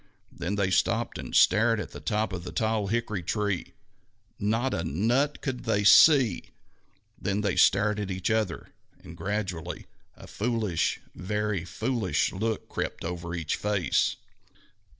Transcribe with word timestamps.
Then 0.31 0.55
they 0.55 0.71
stopped 0.71 1.19
and 1.19 1.35
stared 1.35 1.79
up 1.79 1.83
at 1.83 1.91
the 1.91 1.99
top 1.99 2.33
of 2.33 2.43
the 2.43 2.51
tall 2.51 2.87
hickory 2.87 3.21
tree. 3.21 3.73
Not 4.39 4.73
a 4.73 4.83
nut 4.83 5.41
could 5.43 5.65
they 5.65 5.83
see. 5.83 6.45
Then 7.21 7.41
they 7.41 7.55
stared 7.55 7.99
at 7.99 8.09
each 8.09 8.31
other, 8.31 8.69
and 9.03 9.15
gradually 9.15 9.85
a 10.15 10.25
foolish, 10.25 10.99
a 11.13 11.19
very 11.21 11.65
foolish 11.65 12.31
look 12.31 12.67
crept 12.67 13.05
over 13.05 13.35
each 13.35 13.57
face. 13.57 14.15